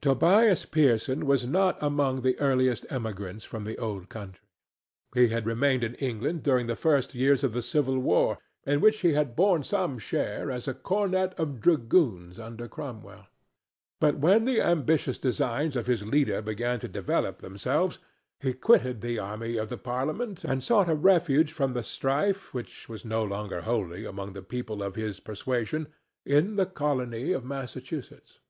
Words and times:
Tobias 0.00 0.64
Pearson 0.66 1.26
was 1.26 1.46
not 1.46 1.80
among 1.80 2.22
the 2.22 2.36
earliest 2.40 2.84
emigrants 2.90 3.44
from 3.44 3.62
the 3.62 3.78
old 3.78 4.08
country. 4.08 4.44
He 5.14 5.28
had 5.28 5.46
remained 5.46 5.84
in 5.84 5.94
England 6.02 6.42
during 6.42 6.66
the 6.66 6.74
first 6.74 7.14
years 7.14 7.44
of 7.44 7.52
the 7.52 7.62
Civil 7.62 8.00
War, 8.00 8.38
in 8.64 8.80
which 8.80 9.02
he 9.02 9.12
had 9.12 9.36
borne 9.36 9.62
some 9.62 9.96
share 10.00 10.50
as 10.50 10.66
a 10.66 10.74
cornet 10.74 11.38
of 11.38 11.60
dragoons 11.60 12.36
under 12.40 12.66
Cromwell. 12.66 13.28
But 14.00 14.16
when 14.18 14.44
the 14.44 14.60
ambitious 14.60 15.18
designs 15.18 15.76
of 15.76 15.86
his 15.86 16.04
leader 16.04 16.42
began 16.42 16.80
to 16.80 16.88
develop 16.88 17.38
themselves, 17.38 18.00
he 18.40 18.54
quitted 18.54 19.02
the 19.02 19.20
army 19.20 19.56
of 19.56 19.68
the 19.68 19.78
Parliament 19.78 20.42
and 20.42 20.64
sought 20.64 20.88
a 20.90 20.96
refuge 20.96 21.52
from 21.52 21.74
the 21.74 21.84
strife 21.84 22.52
which 22.52 22.88
was 22.88 23.04
no 23.04 23.22
longer 23.22 23.60
holy 23.60 24.04
among 24.04 24.32
the 24.32 24.42
people 24.42 24.82
of 24.82 24.96
his 24.96 25.20
persuasion 25.20 25.86
in 26.24 26.56
the 26.56 26.66
colony 26.66 27.30
of 27.30 27.44
Massachusetts. 27.44 28.40